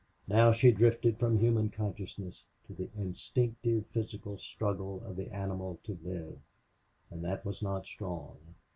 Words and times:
Now 0.27 0.51
she 0.51 0.71
drifted 0.71 1.19
from 1.19 1.37
human 1.37 1.69
consciousness 1.69 2.43
to 2.65 2.73
the 2.73 2.89
instinctive 2.97 3.85
physical 3.93 4.39
struggle 4.39 5.03
of 5.05 5.15
the 5.15 5.29
animal 5.29 5.77
to 5.83 5.95
live, 6.03 6.39
and 7.11 7.23
that 7.23 7.45
was 7.45 7.61
not 7.61 7.85
strong. 7.85 8.37